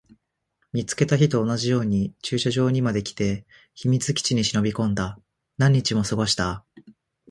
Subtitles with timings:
[0.73, 5.19] 見つけた日と同じように駐車場まで来て、秘密基地に忍び込んだ。
[5.59, 6.65] 何日も過ごした。